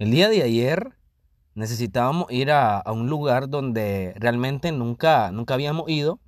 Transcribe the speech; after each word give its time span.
El 0.00 0.12
día 0.12 0.30
de 0.30 0.42
ayer 0.42 0.94
necesitábamos 1.54 2.32
ir 2.32 2.50
a, 2.52 2.82
un 2.86 3.10
lugar 3.10 3.50
donde 3.50 4.14
realmente 4.16 4.72
nunca, 4.72 5.30
nunca 5.30 5.52
habíamos 5.52 5.90
ido. 5.90 6.18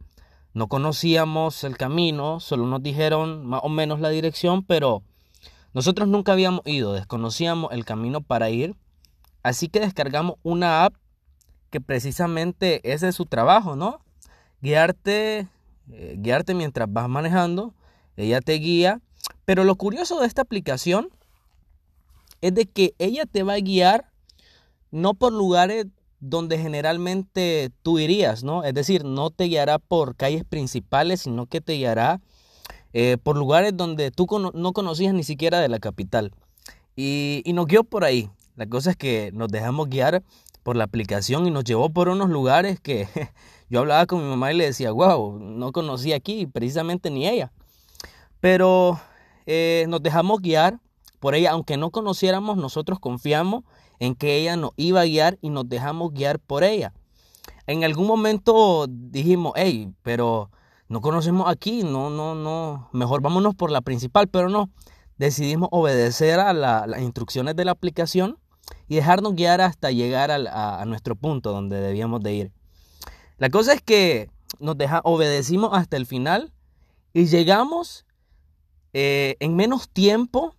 No 0.53 0.67
conocíamos 0.67 1.65
el 1.65 1.79
camino, 1.79 2.39
solo 2.39 2.67
nos 2.67 2.83
dijeron 2.83 3.47
más 3.47 3.63
o 3.65 3.71
menos 3.71 3.99
la 3.99 4.11
dirección, 4.11 4.63
pero 4.63 5.03
nosotros 5.73 6.07
nunca 6.07 6.33
habíamos 6.33 6.61
ido, 6.67 6.93
desconocíamos 6.93 7.73
el 7.73 7.87
camino 7.87 8.21
para 8.21 8.51
ir. 8.51 8.77
Así 9.43 9.69
que 9.69 9.81
descargamos 9.81 10.37
una 10.43 10.85
app 10.85 10.95
que 11.71 11.81
precisamente 11.81 12.93
ese 12.93 13.09
es 13.09 13.15
su 13.15 13.25
trabajo, 13.25 13.75
¿no? 13.75 14.01
Guiarte, 14.61 15.49
eh, 15.91 16.17
guiarte 16.19 16.53
mientras 16.53 16.93
vas 16.93 17.09
manejando, 17.09 17.73
ella 18.19 18.43
te 18.43 18.53
guía. 18.53 19.01
Pero 19.47 19.65
lo 19.65 19.77
curioso 19.77 20.21
de 20.21 20.27
esta 20.27 20.43
aplicación 20.43 21.09
es 22.43 22.55
de 22.55 22.67
que 22.67 22.95
ella 22.99 23.25
te 23.25 23.43
va 23.43 23.55
a 23.55 23.61
guiar 23.61 24.13
no 24.91 25.15
por 25.15 25.33
lugares 25.33 25.87
donde 26.21 26.59
generalmente 26.59 27.71
tú 27.83 27.99
irías, 27.99 28.45
¿no? 28.45 28.63
Es 28.63 28.75
decir, 28.75 29.05
no 29.05 29.31
te 29.31 29.45
guiará 29.45 29.79
por 29.79 30.15
calles 30.15 30.45
principales, 30.45 31.23
sino 31.23 31.47
que 31.47 31.61
te 31.61 31.73
guiará 31.73 32.21
eh, 32.93 33.17
por 33.23 33.37
lugares 33.37 33.77
donde 33.77 34.11
tú 34.11 34.27
no 34.55 34.73
conocías 34.73 35.15
ni 35.15 35.25
siquiera 35.25 35.61
de 35.61 35.69
la 35.69 35.79
capital. 35.79 36.33
Y, 36.95 37.43
nos 37.55 37.67
guió 37.67 37.85
por 37.85 38.05
ahí. 38.05 38.31
La 38.57 38.67
cosa 38.67 38.91
es 38.91 38.97
que 38.97 39.31
nos 39.33 39.49
dejamos 39.49 39.89
guiar 39.89 40.23
por 40.63 40.77
la 40.77 40.85
aplicación 40.85 41.47
y 41.47 41.51
nos 41.51 41.65
llevó 41.65 41.91
por 41.91 42.09
unos 42.09 42.29
lugares 42.29 42.79
que 42.81 43.09
yo 43.71 43.81
hablaba 43.81 44.07
con 44.07 44.23
mi 44.23 44.29
mamá 44.29 44.53
y 44.53 44.57
le 44.57 44.67
decía, 44.67 44.93
wow, 44.93 45.39
no 45.39 45.73
conocí 45.73 46.13
aquí, 46.13 46.47
precisamente 46.47 47.11
ni 47.11 47.27
ella. 47.27 47.51
Pero 48.41 49.01
eh, 49.47 49.87
nos 49.89 50.03
dejamos 50.03 50.41
guiar 50.41 50.79
por 51.23 51.37
ella, 51.37 51.53
aunque 51.53 51.77
no 51.77 51.91
conociéramos, 51.91 52.57
nosotros 52.57 52.99
confiamos 52.99 53.63
en 54.01 54.17
que 54.17 54.39
ella 54.39 54.57
nos 54.57 54.73
iba 54.75 55.03
a 55.03 55.05
guiar 55.05 55.39
y 55.41 55.51
nos 55.51 55.69
dejamos 55.69 56.13
guiar 56.13 56.41
por 56.41 56.65
ella. 56.65 56.93
En 57.69 57.85
algún 57.85 58.09
momento 58.09 58.87
dijimos, 58.89 59.53
hey, 59.55 59.93
pero 60.03 60.51
no 60.89 61.01
conocemos 61.01 61.49
aquí, 61.49 61.85
no, 61.85 62.11
no, 62.11 62.35
no, 62.35 62.89
mejor 62.91 63.23
vámonos 63.23 63.55
por 63.55 63.71
la 63.71 63.83
principal, 63.83 64.27
pero 64.27 64.49
no, 64.49 64.69
decidimos 65.17 65.69
obedecer 65.71 66.41
a 66.41 66.53
las 66.53 67.01
instrucciones 67.01 67.55
de 67.55 67.67
la 67.67 67.71
aplicación 67.71 68.37
y 68.89 68.97
dejarnos 68.97 69.37
guiar 69.37 69.61
hasta 69.61 69.93
llegar 69.93 70.33
a, 70.33 70.85
nuestro 70.87 71.15
punto 71.15 71.53
donde 71.53 71.81
debíamos 71.81 72.21
de 72.21 72.35
ir. 72.35 72.53
La 73.39 73.49
cosa 73.49 73.75
es 73.75 73.81
que 73.81 74.29
nos 74.59 74.77
deja, 74.77 75.01
obedecimos 75.05 75.71
hasta 75.73 75.97
el 75.97 76.07
final 76.07 76.53
y 77.13 77.27
llegamos 77.27 78.07
eh, 78.93 79.37
en 79.39 79.55
menos 79.55 79.89
tiempo 79.89 80.57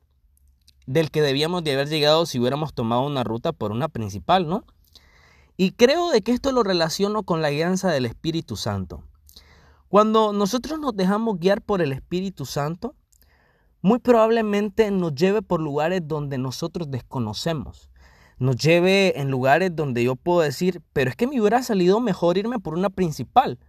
del 0.86 1.12
que 1.12 1.22
debíamos 1.22 1.64
de 1.64 1.74
haber 1.74 1.90
llegado 1.90 2.26
si 2.26 2.40
hubiéramos 2.40 2.74
tomado 2.74 3.06
una 3.06 3.24
ruta 3.24 3.52
por 3.52 3.72
una 3.72 3.88
principal, 3.88 4.48
¿no? 4.48 4.66
Y 5.56 5.72
creo 5.72 6.10
de 6.10 6.22
que 6.22 6.32
esto 6.32 6.52
lo 6.52 6.64
relaciono 6.64 7.24
con 7.24 7.42
la 7.42 7.52
guianza 7.52 7.92
del 7.92 8.06
Espíritu 8.06 8.56
Santo. 8.56 9.04
Cuando 9.88 10.34
nosotros 10.34 10.80
nos 10.80 10.96
dejamos 10.96 11.40
guiar 11.40 11.62
por 11.62 11.82
el 11.82 11.92
Espíritu 11.92 12.46
Santo, 12.46 12.96
muy 13.82 14.00
probablemente 14.00 14.90
nos 14.90 15.14
lleve 15.14 15.42
por 15.42 15.62
lugares 15.62 16.02
donde 16.06 16.38
nosotros 16.38 16.90
desconocemos. 16.90 17.90
Nos 18.40 18.56
lleve 18.56 19.20
en 19.20 19.30
lugares 19.30 19.76
donde 19.76 20.04
yo 20.04 20.16
puedo 20.16 20.40
decir, 20.40 20.82
pero 20.94 21.10
es 21.10 21.16
que 21.16 21.28
me 21.28 21.40
hubiera 21.40 21.62
salido 21.62 22.00
mejor 22.00 22.38
irme 22.38 22.60
por 22.60 22.74
una 22.74 22.90
principal. 22.90 23.60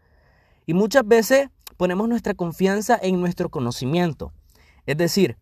Y 0.67 0.73
muchas 0.73 1.07
veces 1.07 1.49
ponemos 1.77 2.09
nuestra 2.09 2.33
confianza 2.33 2.99
en 3.03 3.21
nuestro 3.21 3.51
conocimiento. 3.51 4.33
Es 4.87 4.97
decir, 4.97 5.37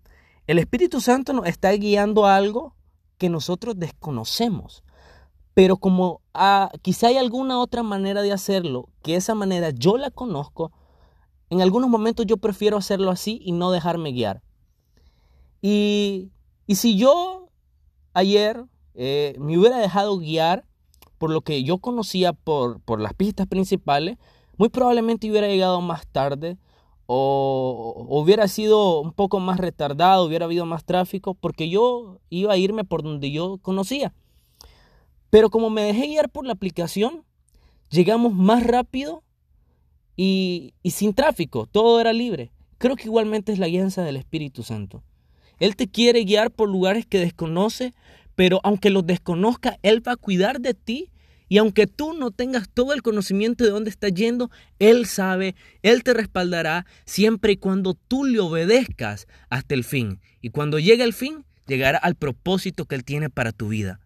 el 0.47 0.59
Espíritu 0.59 1.01
Santo 1.01 1.33
nos 1.33 1.47
está 1.47 1.71
guiando 1.73 2.27
algo 2.27 2.75
que 3.19 3.29
nosotros 3.29 3.79
desconocemos. 3.79 4.83
Pero 5.55 5.77
como 5.77 6.23
ah, 6.35 6.71
quizá 6.83 7.09
hay 7.09 7.19
alguna 7.19 7.61
otra 7.61 7.83
manera 7.83 8.23
de 8.23 8.33
hacerlo, 8.33 8.89
que 9.03 9.17
esa 9.17 9.35
manera 9.35 9.71
yo 9.71 9.99
la 9.99 10.11
conozco, 10.11 10.73
en 11.51 11.61
algunos 11.61 11.91
momentos 11.91 12.27
yo 12.27 12.39
prefiero 12.39 12.79
hacerlo 12.79 13.11
así 13.11 13.41
y 13.45 13.53
no 13.53 13.71
dejarme 13.71 14.13
guiar. 14.13 14.43
Y, 15.61 16.31
y 16.67 16.77
si 16.77 16.97
yo 16.97 17.49
ayer 18.15 18.65
eh, 18.95 19.37
me 19.39 19.59
hubiera 19.59 19.79
dejado 19.79 20.19
guiar 20.19 20.65
por 21.19 21.31
lo 21.31 21.43
que 21.43 21.63
yo 21.63 21.79
conocía 21.79 22.33
por, 22.33 22.81
por 22.81 23.01
las 23.01 23.15
pistas 23.15 23.47
principales, 23.47 24.19
muy 24.57 24.71
probablemente 24.71 25.31
hubiera 25.31 25.47
llegado 25.47 25.81
más 25.81 26.07
tarde 26.07 26.59
o, 27.15 28.07
hubiera 28.09 28.49
sido 28.49 29.01
un 29.01 29.13
poco 29.13 29.39
más 29.39 29.59
retardado, 29.59 30.25
hubiera 30.25 30.47
habido 30.47 30.65
más 30.65 30.85
tráfico, 30.87 31.35
porque 31.35 31.69
yo 31.69 32.21
iba 32.31 32.55
a 32.55 32.57
irme 32.57 32.85
por 32.85 33.03
donde 33.03 33.31
yo 33.31 33.59
conocía. 33.59 34.15
Pero 35.29 35.51
como 35.51 35.69
me 35.69 35.83
dejé 35.83 36.07
guiar 36.07 36.31
por 36.31 36.47
la 36.47 36.55
aplicación, 36.55 37.23
llegamos 37.91 38.33
más 38.33 38.67
rápido 38.67 39.23
y, 40.17 40.73
sin 40.85 41.13
tráfico, 41.13 41.67
todo 41.67 42.01
era 42.01 42.15
libre. 42.15 42.51
Creo 42.79 42.97
que 42.97 43.05
igualmente 43.05 43.53
es 43.53 43.59
la 43.59 43.69
guianza 43.69 44.03
del 44.03 44.17
Espíritu 44.17 44.63
Santo. 44.63 45.03
Él 45.59 45.77
te 45.77 45.89
quiere 45.89 46.25
guiar 46.25 46.51
por 46.51 46.71
lugares 46.71 47.05
que 47.05 47.19
desconoce, 47.19 47.93
pero 48.35 48.61
aunque 48.63 48.89
los 48.89 49.07
desconozca, 49.07 49.79
Él 49.83 50.07
va 50.07 50.13
a 50.13 50.17
cuidar 50.17 50.61
de 50.61 50.73
ti 50.73 51.11
y 51.53 51.59
aunque 51.59 51.87
tú 51.87 52.15
no 52.15 52.31
tengas 52.31 52.71
todo 52.71 52.95
el 52.95 53.03
conocimiento 53.03 53.63
de 53.63 53.69
dónde 53.69 53.91
estás 53.91 54.15
yendo, 54.15 54.51
Él 54.79 55.05
sabe, 55.05 55.55
Él 55.83 56.03
te 56.03 56.15
respaldará 56.15 56.87
siempre 57.05 57.53
y 57.53 57.57
cuando 57.59 57.93
tú 57.93 58.25
le 58.25 58.41
obedezcas 58.41 59.27
hasta 59.51 59.75
el 59.75 59.85
fin. 59.85 60.23
Y 60.41 60.49
cuando 60.49 60.79
llegue 60.79 61.05
el 61.05 61.13
fin, 61.13 61.45
llegará 61.67 61.99
al 61.99 62.15
propósito 62.15 62.87
que 62.87 62.95
Él 62.95 63.05
tiene 63.05 63.29
para 63.29 63.53
tu 63.53 63.69
vida. 63.69 64.01